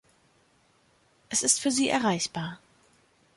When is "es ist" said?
1.29-1.59